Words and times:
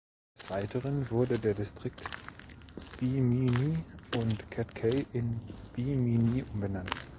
Des 0.35 0.49
Weiteren 0.49 1.11
wurde 1.11 1.37
der 1.37 1.53
Distrikt 1.53 2.01
Bimini 2.99 3.77
und 4.17 4.49
Cat 4.49 4.73
Cay 4.73 5.05
in 5.13 5.39
Bimini 5.75 6.43
umbenannt. 6.55 6.89